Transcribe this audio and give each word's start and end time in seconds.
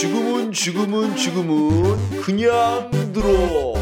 지금은 0.00 0.52
지금은 0.52 1.16
지금은 1.16 2.20
그냥 2.22 2.88
들어. 3.12 3.74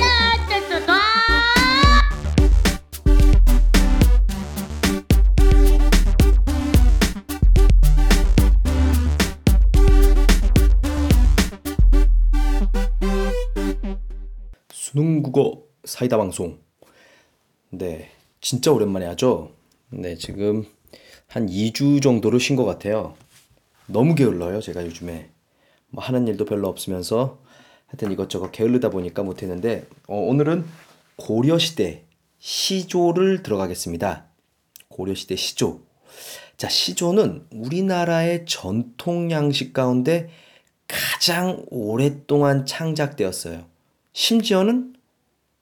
수능 14.70 15.22
국어 15.22 15.64
사이다 15.84 16.16
방송. 16.16 16.58
네, 17.68 18.10
진짜 18.40 18.72
오랜만에 18.72 19.04
하죠. 19.08 19.52
네, 19.90 20.16
지금 20.16 20.64
한 21.28 21.46
2주 21.46 22.00
정도를 22.00 22.40
쉰 22.40 22.56
것 22.56 22.64
같아요. 22.64 23.14
너무 23.86 24.14
게을러요, 24.14 24.62
제가 24.62 24.82
요즘에. 24.86 25.35
뭐 25.96 26.04
하는 26.04 26.28
일도 26.28 26.44
별로 26.44 26.68
없으면서 26.68 27.38
하여튼 27.86 28.12
이것저것 28.12 28.52
게을르다 28.52 28.90
보니까 28.90 29.22
못했는데 29.22 29.86
어, 30.06 30.18
오늘은 30.18 30.66
고려시대 31.16 32.04
시조를 32.38 33.42
들어가겠습니다. 33.42 34.26
고려시대 34.88 35.36
시조. 35.36 35.80
자, 36.58 36.68
시조는 36.68 37.46
우리나라의 37.50 38.44
전통 38.46 39.30
양식 39.30 39.72
가운데 39.72 40.28
가장 40.86 41.64
오랫동안 41.70 42.66
창작되었어요. 42.66 43.64
심지어는 44.12 44.96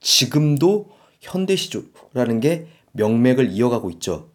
지금도 0.00 0.90
현대 1.20 1.54
시조라는 1.54 2.40
게 2.40 2.66
명맥을 2.92 3.52
이어가고 3.52 3.88
있죠. 3.92 4.30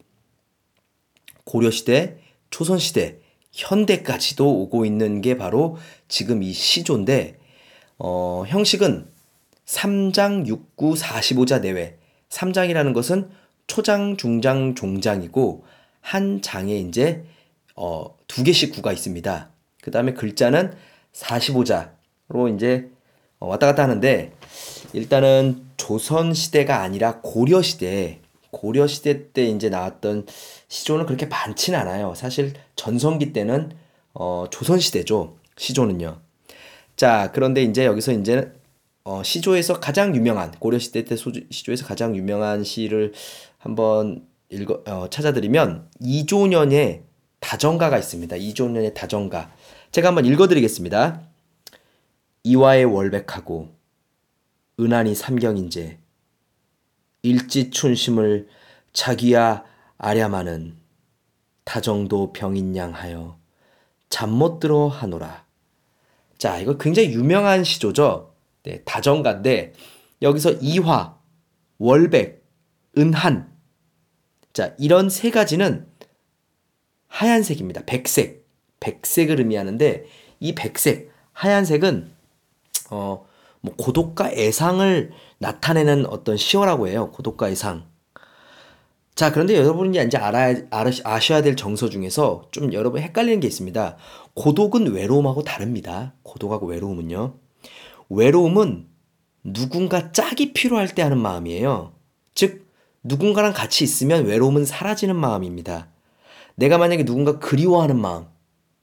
고려시대, 1.43 2.19
조선시대, 2.51 3.18
현대까지도 3.51 4.61
오고 4.61 4.85
있는 4.85 5.21
게 5.21 5.37
바로 5.37 5.77
지금 6.07 6.43
이 6.43 6.53
시조인데, 6.53 7.37
어, 7.97 8.43
형식은 8.47 9.07
3장, 9.65 10.47
6구, 10.47 10.97
45자 10.97 11.61
내외. 11.61 11.97
3장이라는 12.29 12.93
것은 12.93 13.29
초장, 13.67 14.17
중장, 14.17 14.75
종장이고, 14.75 15.65
한 16.01 16.41
장에 16.41 16.77
이제, 16.77 17.23
어, 17.75 18.15
두 18.27 18.43
개씩 18.43 18.73
구가 18.73 18.93
있습니다. 18.93 19.49
그 19.81 19.91
다음에 19.91 20.13
글자는 20.13 20.73
45자로 21.13 22.55
이제 22.55 22.89
어, 23.39 23.47
왔다 23.47 23.67
갔다 23.67 23.83
하는데, 23.83 24.33
일단은 24.93 25.65
조선 25.77 26.33
시대가 26.33 26.81
아니라 26.81 27.19
고려 27.21 27.61
시대, 27.61 28.19
고려 28.51 28.87
시대 28.87 29.31
때 29.31 29.45
이제 29.45 29.69
나왔던 29.69 30.25
시조는 30.67 31.05
그렇게 31.05 31.25
많지는 31.25 31.77
않아요. 31.79 32.13
사실 32.15 32.53
전성기 32.75 33.33
때는 33.33 33.71
어, 34.13 34.45
조선 34.49 34.79
시대죠. 34.79 35.37
시조는요. 35.57 36.19
자, 36.95 37.31
그런데 37.33 37.63
이제 37.63 37.85
여기서 37.85 38.13
이제 38.13 38.51
어, 39.03 39.23
시조에서 39.23 39.79
가장 39.79 40.15
유명한 40.15 40.51
고려 40.59 40.79
시대 40.79 41.03
때 41.05 41.15
소주, 41.15 41.45
시조에서 41.49 41.85
가장 41.85 42.15
유명한 42.15 42.63
시를 42.63 43.13
한번 43.57 44.27
읽어 44.49 44.83
어, 44.85 45.09
찾아드리면 45.09 45.89
이조년의 46.01 47.03
다정가가 47.39 47.97
있습니다. 47.97 48.35
이조년의 48.35 48.93
다정가. 48.93 49.51
제가 49.91 50.09
한번 50.09 50.25
읽어드리겠습니다. 50.25 51.21
이화의 52.43 52.85
월백하고 52.85 53.69
은한이 54.79 55.13
삼경인제 55.15 55.98
일지춘심을 57.21 58.47
자기야 58.93 59.63
아랴마는 59.97 60.77
다정도 61.63 62.33
병인양 62.33 62.93
하여 62.93 63.37
잠 64.09 64.31
못 64.31 64.59
들어 64.59 64.87
하노라. 64.87 65.45
자, 66.37 66.57
이거 66.57 66.77
굉장히 66.77 67.11
유명한 67.11 67.63
시조죠. 67.63 68.33
네, 68.63 68.81
다정가인데 68.85 69.73
여기서 70.21 70.53
이화, 70.61 71.17
월백, 71.77 72.43
은한. 72.97 73.51
자, 74.53 74.73
이런 74.79 75.09
세 75.09 75.29
가지는 75.29 75.87
하얀색입니다. 77.07 77.85
백색. 77.85 78.47
백색을 78.79 79.39
의미하는데 79.39 80.05
이 80.39 80.55
백색, 80.55 81.11
하얀색은 81.33 82.11
어, 82.91 83.27
뭐 83.61 83.75
고독과 83.75 84.31
애상을 84.31 85.11
나타내는 85.39 86.05
어떤 86.05 86.37
시어라고 86.37 86.87
해요. 86.87 87.11
고독과 87.11 87.49
애상. 87.49 87.87
자, 89.15 89.31
그런데 89.33 89.55
여러분이 89.57 90.01
이제 90.05 90.17
알아야, 90.17 90.55
아셔야 91.03 91.41
될 91.41 91.55
정서 91.57 91.89
중에서 91.89 92.43
좀 92.51 92.71
여러분 92.71 93.01
헷갈리는 93.01 93.41
게 93.41 93.47
있습니다. 93.47 93.97
고독은 94.33 94.93
외로움하고 94.93 95.43
다릅니다. 95.43 96.13
고독하고 96.23 96.67
외로움은요. 96.67 97.35
외로움은 98.09 98.87
누군가 99.43 100.11
짝이 100.13 100.53
필요할 100.53 100.95
때 100.95 101.01
하는 101.01 101.17
마음이에요. 101.17 101.93
즉, 102.33 102.67
누군가랑 103.03 103.53
같이 103.53 103.83
있으면 103.83 104.25
외로움은 104.25 104.63
사라지는 104.65 105.15
마음입니다. 105.17 105.89
내가 106.55 106.77
만약에 106.77 107.03
누군가 107.03 107.39
그리워하는 107.39 107.99
마음, 107.99 108.25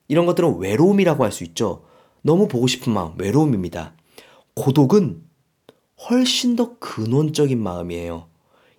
이런 0.09 0.27
것들은 0.27 0.59
외로움이라고 0.59 1.25
할 1.25 1.33
수 1.33 1.45
있죠. 1.45 1.85
너무 2.23 2.49
보고 2.49 2.67
싶은 2.67 2.93
마음, 2.93 3.13
외로움입니다. 3.19 3.95
고독은 4.57 5.23
훨씬 6.09 6.57
더 6.57 6.79
근원적인 6.79 7.63
마음이에요. 7.63 8.29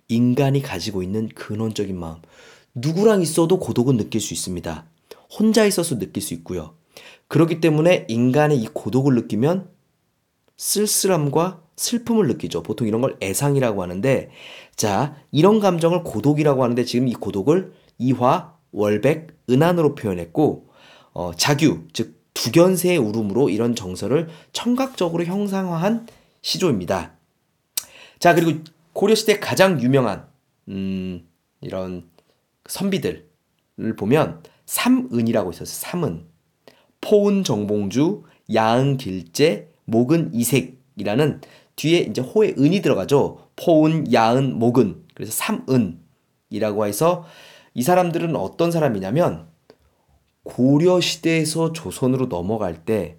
인간이 0.08 0.60
가지고 0.60 1.02
있는 1.02 1.28
근원적인 1.28 1.98
마음. 1.98 2.16
누구랑 2.74 3.22
있어도 3.22 3.58
고독은 3.58 3.96
느낄 3.96 4.20
수 4.20 4.34
있습니다. 4.34 4.86
혼자 5.38 5.64
있어서 5.64 5.98
느낄 5.98 6.22
수 6.22 6.34
있고요. 6.34 6.74
그렇기 7.28 7.60
때문에 7.60 8.06
인간의 8.08 8.58
이 8.58 8.68
고독을 8.72 9.14
느끼면 9.14 9.70
쓸쓸함과 10.56 11.62
슬픔을 11.76 12.26
느끼죠. 12.26 12.64
보통 12.64 12.88
이런 12.88 13.00
걸 13.00 13.16
애상이라고 13.22 13.82
하는데, 13.82 14.30
자, 14.74 15.16
이런 15.30 15.60
감정을 15.60 16.02
고독이라고 16.02 16.64
하는데 16.64 16.84
지금 16.84 17.06
이 17.06 17.14
고독을 17.14 17.72
이화, 17.98 18.54
월백, 18.72 19.44
은한으로 19.48 19.94
표현했고, 19.94 20.70
어, 21.12 21.32
자규, 21.36 21.84
즉 21.92 22.17
두견세의 22.38 22.98
울음으로 22.98 23.50
이런 23.50 23.74
정서를 23.74 24.28
청각적으로 24.52 25.24
형상화한 25.24 26.06
시조입니다. 26.42 27.12
자, 28.20 28.34
그리고 28.34 28.60
고려시대 28.92 29.40
가장 29.40 29.80
유명한, 29.82 30.26
음, 30.68 31.26
이런 31.60 32.08
선비들을 32.66 33.26
보면 33.96 34.42
삼은이라고 34.66 35.50
있어요. 35.50 35.64
삼은. 35.64 36.26
포은 37.00 37.44
정봉주, 37.44 38.24
야은 38.52 38.98
길재, 38.98 39.68
목은 39.84 40.34
이색이라는 40.34 41.40
뒤에 41.76 42.00
이제 42.00 42.20
호에 42.20 42.54
은이 42.58 42.82
들어가죠. 42.82 43.48
포은, 43.56 44.12
야은, 44.12 44.58
목은. 44.58 45.04
그래서 45.14 45.32
삼은이라고 45.32 46.86
해서 46.86 47.24
이 47.74 47.82
사람들은 47.82 48.36
어떤 48.36 48.70
사람이냐면 48.70 49.48
고려 50.42 51.00
시대에서 51.00 51.72
조선으로 51.72 52.26
넘어갈 52.28 52.84
때 52.84 53.18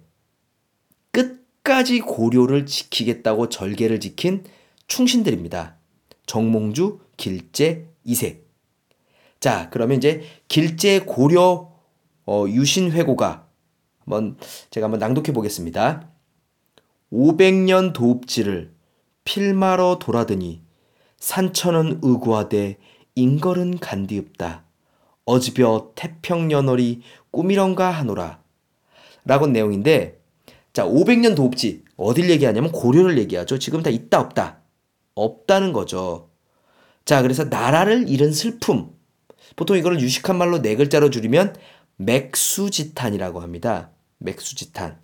끝까지 1.12 2.00
고려를 2.00 2.66
지키겠다고 2.66 3.48
절개를 3.48 4.00
지킨 4.00 4.44
충신들입니다. 4.86 5.76
정몽주, 6.26 7.00
길재, 7.16 7.86
이색. 8.04 8.48
자, 9.38 9.68
그러면 9.70 9.98
이제 9.98 10.22
길재 10.48 11.00
고려 11.06 11.72
어, 12.26 12.44
유신회고가 12.48 13.48
한번 14.00 14.36
제가 14.70 14.84
한번 14.84 15.00
낭독해 15.00 15.32
보겠습니다. 15.32 16.08
500년 17.12 17.92
도읍지를 17.92 18.74
필마러 19.24 19.98
돌아드니 20.00 20.62
산천은 21.18 22.00
의구하되 22.02 22.78
인걸은 23.14 23.78
간디없다. 23.78 24.64
어즈벼 25.24 25.92
태평연월이 25.94 27.02
꿈이런가 27.30 27.90
하노라. 27.90 28.40
라고 29.24 29.46
내용인데, 29.46 30.20
자, 30.72 30.84
500년 30.84 31.36
도읍지. 31.36 31.84
어딜 31.96 32.30
얘기하냐면 32.30 32.72
고려를 32.72 33.18
얘기하죠. 33.18 33.58
지금 33.58 33.82
다 33.82 33.90
있다, 33.90 34.20
없다. 34.20 34.60
없다는 35.14 35.72
거죠. 35.72 36.30
자, 37.04 37.22
그래서 37.22 37.44
나라를 37.44 38.08
잃은 38.08 38.32
슬픔. 38.32 38.90
보통 39.56 39.76
이거를 39.76 40.00
유식한 40.00 40.38
말로 40.38 40.62
네 40.62 40.76
글자로 40.76 41.10
줄이면 41.10 41.56
맥수지탄이라고 41.96 43.40
합니다. 43.40 43.90
맥수지탄. 44.18 44.98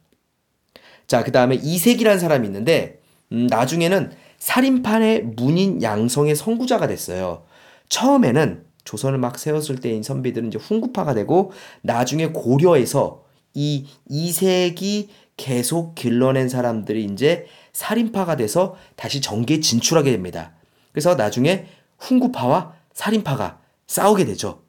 자, 1.06 1.22
그 1.22 1.32
다음에 1.32 1.56
이색이라는 1.56 2.18
사람이 2.18 2.46
있는데, 2.46 3.00
음, 3.32 3.46
나중에는 3.48 4.12
살인판의 4.38 5.22
문인 5.36 5.82
양성의 5.82 6.36
선구자가 6.36 6.86
됐어요. 6.86 7.44
처음에는 7.88 8.64
조선을 8.86 9.18
막 9.18 9.38
세웠을 9.38 9.80
때인 9.80 10.02
선비들은 10.02 10.48
이제 10.48 10.58
훈구파가 10.58 11.12
되고 11.12 11.52
나중에 11.82 12.28
고려에서 12.28 13.24
이 13.52 13.86
이색이 14.08 15.08
계속 15.36 15.94
길러낸 15.94 16.48
사람들이 16.48 17.04
이제 17.04 17.46
살인파가 17.74 18.36
돼서 18.36 18.76
다시 18.96 19.20
정계에 19.20 19.60
진출하게 19.60 20.12
됩니다. 20.12 20.54
그래서 20.92 21.14
나중에 21.14 21.66
훈구파와 21.98 22.74
살인파가 22.94 23.60
싸우게 23.86 24.24
되죠. 24.24 24.62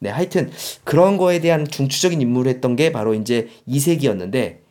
네, 0.00 0.10
하여튼 0.10 0.50
그런 0.84 1.16
거에 1.16 1.40
대한 1.40 1.66
중추적인 1.66 2.20
임무를 2.20 2.50
했던 2.50 2.74
게 2.74 2.90
바로 2.90 3.14
이제 3.14 3.48
이색이었는데 3.66 4.62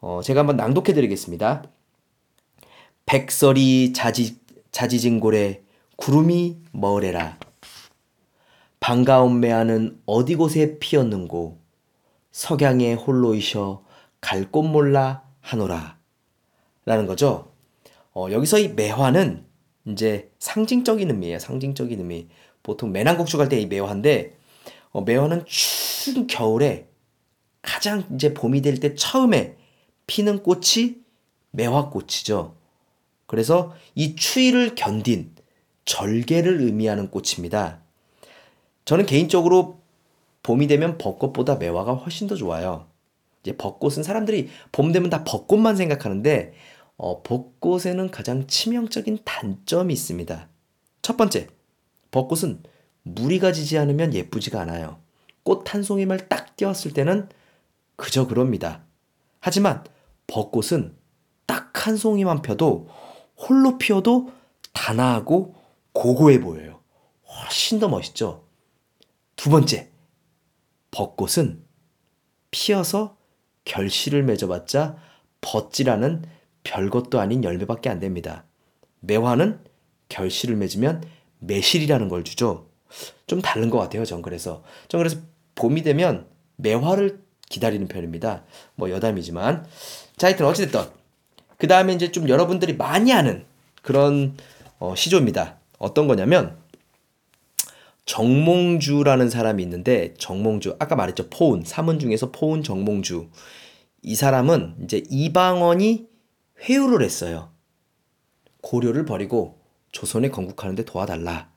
어, 0.00 0.20
제가 0.22 0.40
한번 0.40 0.56
낭독해 0.56 0.92
드리겠습니다. 0.94 1.64
백설이 3.06 3.92
자지, 3.92 4.36
자지진골에 4.70 5.62
구름이 5.96 6.56
머래라. 6.72 7.38
반가운 8.90 9.38
매화는 9.38 10.00
어디 10.04 10.34
곳에 10.34 10.80
피었는고 10.80 11.60
석양에 12.32 12.94
홀로 12.94 13.36
이셔 13.36 13.84
갈 14.20 14.50
곳 14.50 14.64
몰라 14.64 15.22
하노라. 15.38 15.96
라는 16.86 17.06
거죠. 17.06 17.52
어, 18.12 18.26
여기서 18.32 18.58
이 18.58 18.66
매화는 18.66 19.46
이제 19.86 20.32
상징적인 20.40 21.08
의미예요. 21.08 21.38
상징적인 21.38 22.00
의미. 22.00 22.26
보통 22.64 22.90
매난국주 22.90 23.38
갈 23.38 23.48
때 23.48 23.60
이 23.60 23.66
매화인데 23.66 24.36
어, 24.90 25.02
매화는 25.02 25.44
추운 25.46 26.26
겨울에 26.26 26.88
가장 27.62 28.02
이제 28.12 28.34
봄이 28.34 28.60
될 28.60 28.80
때 28.80 28.96
처음에 28.96 29.56
피는 30.08 30.42
꽃이 30.42 30.96
매화꽃이죠. 31.52 32.56
그래서 33.26 33.72
이 33.94 34.16
추위를 34.16 34.74
견딘 34.74 35.36
절개를 35.84 36.60
의미하는 36.60 37.08
꽃입니다. 37.08 37.82
저는 38.84 39.06
개인적으로 39.06 39.80
봄이 40.42 40.66
되면 40.66 40.98
벚꽃보다 40.98 41.56
매화가 41.56 41.94
훨씬 41.94 42.26
더 42.26 42.34
좋아요. 42.34 42.86
이제 43.42 43.56
벚꽃은 43.56 44.02
사람들이 44.02 44.48
봄 44.72 44.92
되면 44.92 45.10
다 45.10 45.24
벚꽃만 45.24 45.76
생각하는데 45.76 46.54
어, 46.96 47.22
벚꽃에는 47.22 48.10
가장 48.10 48.46
치명적인 48.46 49.20
단점이 49.24 49.92
있습니다. 49.92 50.48
첫 51.02 51.16
번째, 51.16 51.48
벚꽃은 52.10 52.62
무리가 53.02 53.52
지지 53.52 53.78
않으면 53.78 54.12
예쁘지가 54.14 54.60
않아요. 54.60 54.98
꽃 55.42 55.64
한 55.74 55.82
송이만 55.82 56.28
딱 56.28 56.56
띄웠을 56.56 56.92
때는 56.92 57.28
그저 57.96 58.26
그럽니다. 58.26 58.84
하지만 59.40 59.84
벚꽃은 60.26 60.96
딱 61.46 61.70
한 61.86 61.96
송이만 61.96 62.42
펴도 62.42 62.88
홀로 63.36 63.78
피어도 63.78 64.30
단아하고 64.72 65.54
고고해 65.92 66.40
보여요. 66.40 66.80
훨씬 67.26 67.78
더 67.78 67.88
멋있죠. 67.88 68.44
두 69.40 69.48
번째, 69.48 69.88
벚꽃은 70.90 71.64
피어서 72.50 73.16
결실을 73.64 74.22
맺어봤자 74.22 74.98
벗지라는 75.40 76.24
별것도 76.62 77.18
아닌 77.18 77.42
열매밖에 77.42 77.88
안 77.88 78.00
됩니다. 78.00 78.44
매화는 79.00 79.60
결실을 80.10 80.56
맺으면 80.56 81.02
매실이라는 81.38 82.10
걸 82.10 82.22
주죠. 82.22 82.68
좀 83.26 83.40
다른 83.40 83.70
것 83.70 83.78
같아요. 83.78 84.04
전 84.04 84.20
그래서 84.20 84.62
전 84.88 84.98
그래서 84.98 85.16
봄이 85.54 85.84
되면 85.84 86.26
매화를 86.56 87.22
기다리는 87.48 87.88
편입니다. 87.88 88.44
뭐 88.74 88.90
여담이지만 88.90 89.66
자 90.18 90.26
하여튼 90.26 90.44
어찌됐든 90.44 90.82
그 91.56 91.66
다음에 91.66 91.94
이제 91.94 92.12
좀 92.12 92.28
여러분들이 92.28 92.76
많이 92.76 93.10
아는 93.14 93.46
그런 93.80 94.36
어, 94.78 94.94
시조입니다. 94.94 95.56
어떤 95.78 96.08
거냐면 96.08 96.60
정몽주라는 98.10 99.30
사람이 99.30 99.62
있는데 99.62 100.14
정몽주 100.18 100.74
아까 100.80 100.96
말했죠 100.96 101.30
포운 101.30 101.62
사문 101.64 102.00
중에서 102.00 102.32
포운 102.32 102.64
정몽주 102.64 103.28
이 104.02 104.16
사람은 104.16 104.74
이제 104.82 105.04
이방원이 105.08 106.08
회유를 106.64 107.04
했어요. 107.04 107.52
고려를 108.62 109.04
버리고 109.04 109.60
조선에 109.92 110.30
건국하는데 110.30 110.84
도와달라. 110.84 111.50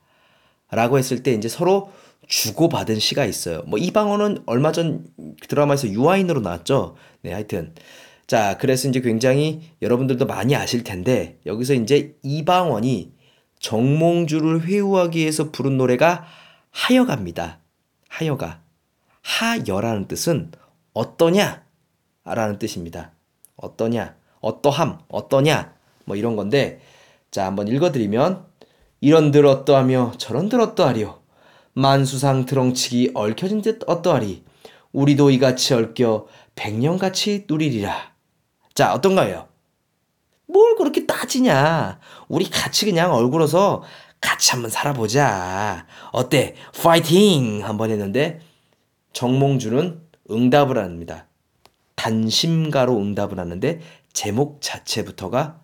라고 0.70 0.96
했을 0.96 1.24
때 1.24 1.32
이제 1.32 1.48
서로 1.48 1.90
주고받은 2.28 3.00
시가 3.00 3.24
있어요. 3.24 3.62
뭐 3.66 3.78
이방원은 3.78 4.44
얼마 4.46 4.70
전 4.70 5.06
드라마에서 5.48 5.88
유아인으로 5.88 6.40
나왔죠. 6.40 6.94
네, 7.22 7.32
하여튼. 7.32 7.74
자, 8.28 8.58
그래서 8.58 8.88
이제 8.88 9.00
굉장히 9.00 9.62
여러분들도 9.82 10.24
많이 10.26 10.54
아실 10.54 10.84
텐데 10.84 11.40
여기서 11.46 11.74
이제 11.74 12.16
이방원이 12.22 13.12
정몽주를 13.58 14.62
회유하기 14.62 15.18
위해서 15.18 15.50
부른 15.50 15.78
노래가 15.78 16.24
하여가입니다. 16.74 17.60
하여가. 18.08 18.60
하여라는 19.22 20.08
뜻은 20.08 20.50
어떠냐? 20.92 21.64
라는 22.24 22.58
뜻입니다. 22.58 23.12
어떠냐? 23.56 24.16
어떠함? 24.40 24.98
어떠냐? 25.08 25.72
뭐 26.04 26.16
이런 26.16 26.36
건데 26.36 26.80
자, 27.30 27.46
한번 27.46 27.68
읽어드리면 27.68 28.44
이런들 29.00 29.46
어떠하며 29.46 30.14
저런들 30.18 30.60
어떠하리요. 30.60 31.22
만수상 31.72 32.44
드렁치기 32.44 33.12
얽혀진 33.14 33.62
듯 33.62 33.80
어떠하리. 33.86 34.44
우리도 34.92 35.30
이같이 35.30 35.74
얽혀 35.74 36.26
백년같이 36.54 37.46
누리리라. 37.48 38.14
자, 38.74 38.92
어떤가요? 38.92 39.48
뭘 40.46 40.76
그렇게 40.76 41.06
따지냐? 41.06 42.00
우리 42.28 42.48
같이 42.50 42.84
그냥 42.84 43.14
얼굴어서 43.14 43.82
같이 44.24 44.52
한번 44.52 44.70
살아보자. 44.70 45.86
어때? 46.10 46.54
파이팅! 46.82 47.62
한번 47.62 47.90
했는데 47.90 48.40
정몽주는 49.12 50.00
응답을 50.30 50.78
합니다. 50.78 51.28
단심가로 51.94 52.96
응답을 52.96 53.38
하는데 53.38 53.80
제목 54.14 54.62
자체부터가 54.62 55.60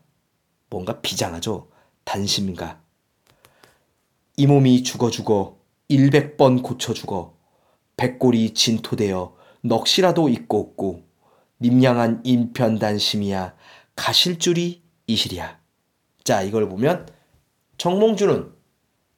뭔가 0.69 1.01
비장하죠. 1.01 1.71
단심가. 2.05 2.83
이 4.37 4.47
몸이 4.47 4.83
죽어 4.83 5.11
죽어 5.11 5.56
일백 5.89 6.37
번 6.37 6.63
고쳐 6.63 6.93
죽어 6.93 7.35
백골이 7.97 8.53
진토되어 8.53 9.37
넋이라도 9.63 10.29
있고 10.29 10.61
없고 10.61 11.05
님량한 11.63 12.21
인편단심이야 12.25 13.55
가실 13.97 14.39
줄이 14.39 14.83
이실이야. 15.06 15.59
자 16.25 16.43
이걸 16.43 16.69
보면 16.69 17.06
정몽주는 17.81 18.53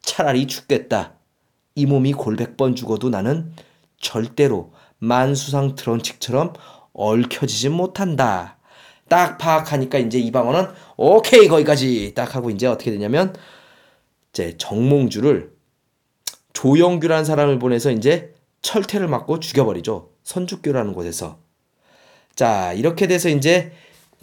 차라리 0.02 0.46
죽겠다. 0.46 1.14
이 1.74 1.84
몸이 1.84 2.12
골백 2.12 2.56
번 2.56 2.76
죽어도 2.76 3.10
나는 3.10 3.52
절대로 3.98 4.72
만수상 4.98 5.74
트런칙처럼 5.74 6.52
얽혀지지 6.92 7.70
못한다. 7.70 8.58
딱 9.08 9.36
파악하니까 9.38 9.98
이제 9.98 10.20
이방원은 10.20 10.68
오케이 10.96 11.48
거기까지 11.48 12.12
딱 12.14 12.36
하고 12.36 12.50
이제 12.50 12.68
어떻게 12.68 12.92
되냐면 12.92 13.34
이제 14.32 14.56
정몽주를 14.58 15.52
조영규라는 16.52 17.24
사람을 17.24 17.58
보내서 17.58 17.90
이제 17.90 18.32
철퇴를 18.60 19.08
맞고 19.08 19.40
죽여버리죠. 19.40 20.10
선주교라는 20.22 20.92
곳에서. 20.92 21.40
자, 22.36 22.72
이렇게 22.74 23.08
돼서 23.08 23.28
이제 23.28 23.72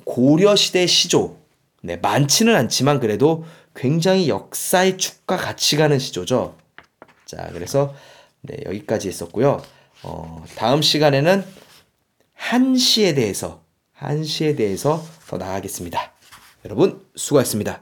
고려시대 0.05 0.87
시조. 0.87 1.39
네, 1.81 1.97
많지는 1.97 2.55
않지만 2.55 3.01
그래도 3.01 3.43
굉장히 3.79 4.27
역사의 4.27 4.97
축과 4.97 5.37
같이 5.37 5.77
가는 5.77 5.97
시조죠. 5.97 6.57
자, 7.25 7.49
그래서 7.53 7.95
네, 8.41 8.57
여기까지 8.65 9.07
했었고요. 9.07 9.63
어, 10.03 10.43
다음 10.55 10.81
시간에는 10.81 11.45
한시에 12.33 13.13
대해서 13.13 13.63
한시에 13.93 14.55
대해서 14.55 15.05
더 15.27 15.37
나아가겠습니다. 15.37 16.11
여러분 16.65 17.05
수고하셨습니다. 17.15 17.81